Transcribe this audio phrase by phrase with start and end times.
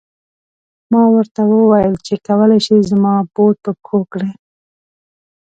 [0.91, 4.31] ما ورته و ویل چې کولای شې زما بوټ په پښو کړې.